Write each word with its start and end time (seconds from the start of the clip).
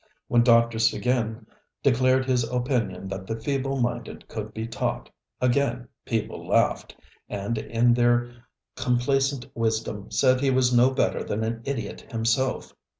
When 0.27 0.41
Dr. 0.43 0.79
Seguin 0.79 1.45
declared 1.83 2.25
his 2.25 2.43
opinion 2.45 3.07
that 3.09 3.27
the 3.27 3.39
feeble 3.39 3.79
minded 3.79 4.27
could 4.27 4.51
be 4.51 4.65
taught, 4.65 5.11
again 5.39 5.89
people 6.05 6.47
laughed, 6.47 6.95
and 7.29 7.55
in 7.59 7.93
their 7.93 8.31
complacent 8.75 9.45
wisdom 9.53 10.09
said 10.09 10.41
he 10.41 10.49
was 10.49 10.75
no 10.75 10.89
better 10.89 11.23
than 11.23 11.43
an 11.43 11.61
idiot 11.65 12.09
himself. 12.11 12.73